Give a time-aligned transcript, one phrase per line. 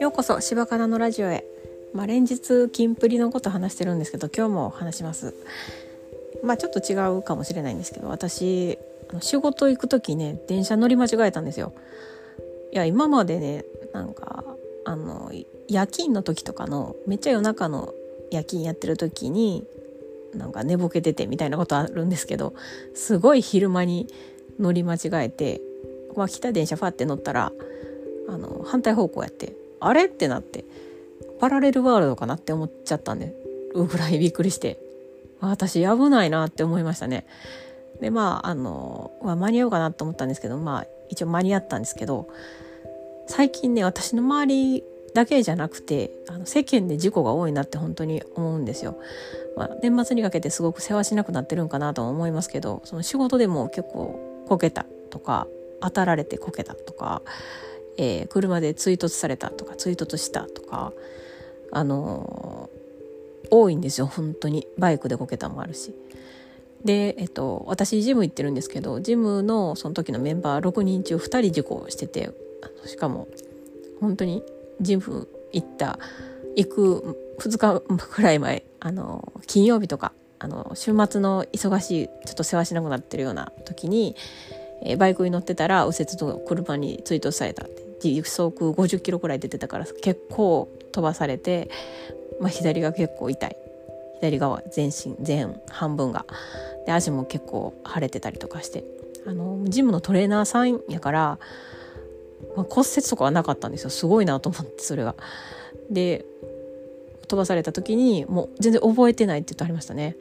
[0.00, 1.44] ようこそ柴かなのラジオへ、
[1.92, 5.34] まあ、連日キンプリのこと話してるんですけど今日も話します。
[6.42, 8.78] まあちょっと違うかもしれないんですけど私
[9.20, 11.72] 仕事行く時ね電車乗り間違えたんですよ。
[12.72, 14.44] いや今までねなんか
[14.84, 15.30] あの
[15.68, 17.94] 夜勤の時とかのめっちゃ夜中の
[18.32, 19.64] 夜勤やってる時に
[20.34, 22.54] なんか寝ぼけててみたいなことあるんですけど
[22.94, 24.08] すごい昼間に
[24.58, 25.60] 乗り間違えて、
[26.16, 27.52] まあ、来た電車ファって乗ったら
[28.28, 30.64] あの反対方向やってあれってなって
[31.40, 33.34] パラレルワールドかなって思っちゃったんで
[33.74, 34.78] うぐらいびっくりして
[35.40, 37.26] 私危ないなって思いましたね。
[38.00, 42.28] でまああの、まあ、間に合うかなと思ったんですけどまあ一応間に合ったんですけど
[43.26, 44.84] 最近ね私の周り
[45.14, 48.96] だけじゃなくてあの世間で事故が多いなって本当に思うんですよ。
[49.56, 55.46] まあ、年末にかけてすごく世話しなくなってるんかなと思いますけどその仕事でも結構こけたとか
[55.80, 57.22] 当たられてこけたとか、
[57.96, 60.92] えー、車で追突されたとか追突したとか
[61.72, 65.94] あのー、多いんですよ本当にバイクでこけたもあるし。
[66.84, 72.30] で、えっと、私ジム行ってるんですけどジムのその時のメンバー6人中2人事故してて
[72.84, 73.26] しかも
[74.00, 74.42] 本当に
[74.82, 75.98] ジム行った
[76.56, 84.16] 行く2日くらい前あの金曜日とかあの週末の忙しいちょっと世話しなくなってるような時に、
[84.82, 91.70] えー、バイクに乗ってたら右折と車に追突されたって時速50キロくらい出てたから結構飛ばされて、
[92.40, 93.56] まあ、左が結構痛い。
[94.20, 96.26] 左側全身全半分が。
[96.86, 98.84] で足も結構腫れてたりとかして。
[99.26, 101.38] あのジムのトレーナーさんやから、
[102.56, 103.90] まあ、骨折とかはなかったんですよ。
[103.90, 105.14] すごいなと思ってそれが。
[105.90, 106.26] で
[107.26, 110.16] 飛ばされた時にもう全然覚えてないって言ってありましたね。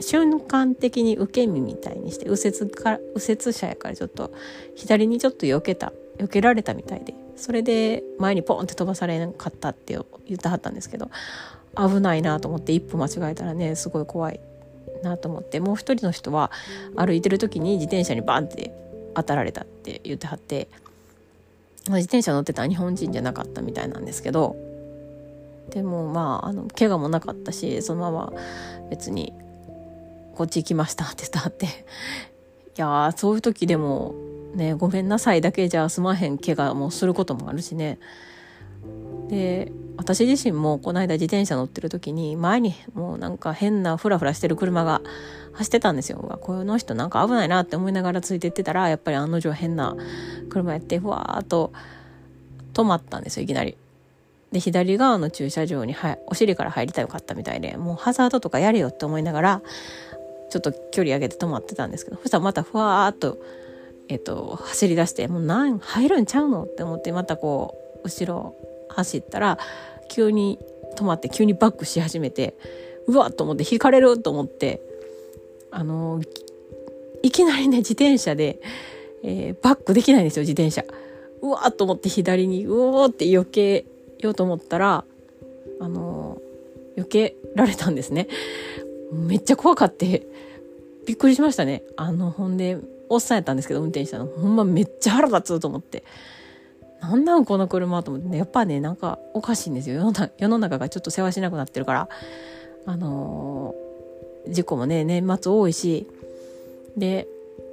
[0.00, 4.32] 瞬間的に受け身みたいにして右折から右折車やからちょっと
[4.74, 11.10] 左にちょっと避けた避けられたみたいでそれで前にポンって飛ばされなかったって言ってはったんですけど
[11.76, 14.40] 危ないなと思って一歩間違えたらねすごい怖い
[15.02, 16.50] なと思ってもう一人の人は
[16.96, 18.72] 歩いてる時に自転車にバンって
[19.14, 20.68] 当たられたって言ってはって
[21.88, 24.56] 自転車乗ってた日本人じゃなかったみたいなんですけど
[25.70, 28.32] でもまああの怪我もなかったしそのまま
[28.90, 29.32] 別に
[30.34, 31.68] こっち行きましたって言ったって い
[32.76, 34.14] やそういう時でも
[34.54, 37.98] ねごめんなさいだけじゃ済まへん怪我もすることもあるしね
[39.28, 45.00] で私自身もこの間自転車乗ってる時に前にもうなんか変なフラフラしてる車が
[45.52, 46.38] 走ってたんですよ。
[46.42, 49.96] この人なんか危ないなって思いながらついてってたらやっぱり案の定変な
[50.50, 51.72] 車やってふわーっと
[52.74, 53.76] 止まったんですよいきなり。
[54.52, 59.62] で左側の駐車場にはお尻から入りたかったみたいでもうハザードとかやれよって思いながら
[60.50, 63.38] ちょっと距離上げて止まってたんですけどそしたらまたふわーっと,、
[64.08, 67.74] えっと走り出してもう何入るんちゃうのって思ってまたこ
[68.04, 68.54] う後ろ
[68.88, 69.58] 走ったら
[70.08, 70.58] 急に
[70.96, 72.56] 止まって急にバックし始めて
[73.06, 74.80] うわっと思って引かれると思って
[75.70, 76.20] あの
[77.22, 78.60] いきなりね自転車で、
[79.22, 80.84] えー、バックできないんですよ自転車。
[81.42, 83.84] うわっと思って左にうおーって避け
[84.18, 85.04] ようと思ったら
[85.80, 86.38] あの
[86.96, 88.28] 避けられたんですね。
[89.12, 90.26] めっちゃ怖かって
[91.06, 91.82] びっくりしましたね。
[91.96, 92.78] あのほんで
[93.08, 96.04] おっさんやったんですけど運転したのほんまめっちゃ腹立つと思って。
[97.00, 102.08] なんなんこの車と思ってねやっぱねなんかおかしいんですよ世の中がちょっと世話しなくなってるから
[102.86, 103.74] あの、
[104.48, 106.06] 事故もね年末多いし
[106.96, 107.28] で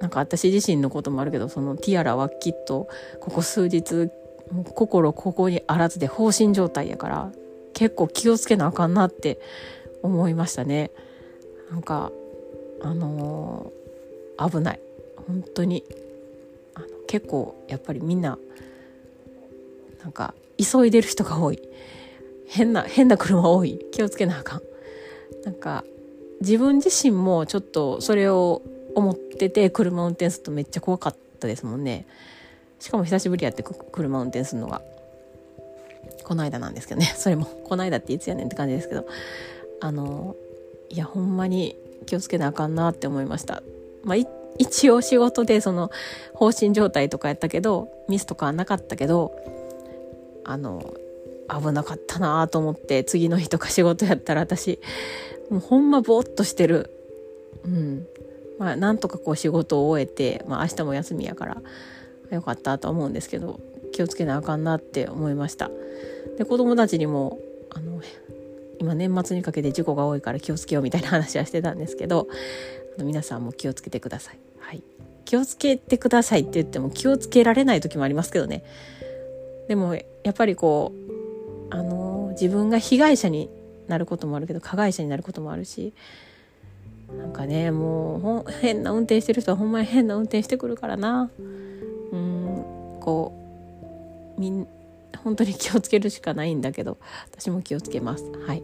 [0.00, 2.88] なんか私自身のこともあるけどそのティアラはきっと
[3.20, 4.10] ここ数日
[4.74, 7.32] 心ここにあらずで放心状態やから
[7.72, 9.38] 結構気をつけなあかんなって
[10.02, 10.90] 思いましたね。
[11.70, 12.10] なんか
[12.82, 14.80] あのー、危ない。
[15.26, 15.84] 本当に。
[16.74, 18.38] あの結構やっぱりみんな
[20.02, 21.60] なんか急いでる人が多い。
[22.48, 23.84] 変な変な車多い。
[23.92, 24.62] 気をつけなあかん。
[25.44, 25.84] なんか
[26.40, 28.62] 自分自身もちょっとそれを
[28.94, 32.06] 思ってて車運転するとめっちゃ怖かったですもんね。
[32.78, 34.82] しかも久しぶりやって車運転するのが。
[36.24, 37.06] この間なんですけどね。
[37.16, 39.06] それもこの間っていつやねんって感じですけど。
[39.80, 40.34] あの
[40.88, 41.76] いやほんまに
[42.06, 43.62] 気をつけなあかんなって思いました。
[44.04, 44.16] まあ
[44.58, 45.90] 一応仕事でその
[46.32, 49.32] 放心状態とかやったけどミスとかはなかったけど
[50.44, 50.94] あの
[51.48, 54.80] 危なかったなと思って次の日とか仕事やったら私
[55.50, 56.90] もうほんまぼーっとしてる。
[57.64, 58.06] うん。
[58.58, 61.62] まあなんとかこう仕事を終えて、まあ、明日も休みやから。
[62.30, 63.60] よかったと思うんですけど
[63.92, 65.70] 気をつけなあかんなって思いました。
[66.38, 67.38] で子供たちにも
[67.70, 68.00] あの
[68.80, 72.28] 今年末にかけて事故が多いから気をつけようみたいな話はしてたんですけど
[72.96, 74.38] あの皆さんも気をつけてください。
[74.58, 74.82] はい。
[75.24, 78.64] 気をつけてくださいって言っても気をつけられない時もありますけどね。
[79.68, 83.50] でもやっぱりこうあの自分が被害者に
[83.88, 85.94] なることもあるけど加害者になることもあるし
[87.18, 91.30] なんかねもう変な運転してる人はほんまに変な運転してくるからな。
[93.06, 93.32] こ
[94.36, 94.66] うみん
[95.22, 96.98] 本当に気をつけるしかないんだけど
[97.30, 98.24] 私も気をつけます。
[98.46, 98.62] はい、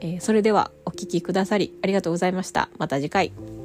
[0.00, 2.68] えー、それではお聴きくださりありがとうございました。
[2.76, 3.55] また次回。